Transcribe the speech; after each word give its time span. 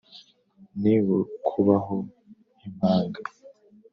ni 0.81 0.93
ukubaho 1.17 1.95
nk’impanga 2.55 3.19